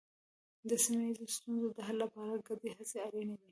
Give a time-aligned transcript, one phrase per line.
[0.69, 3.49] د سیمه ییزو ستونزو د حل لپاره ګډې هڅې اړینې دي.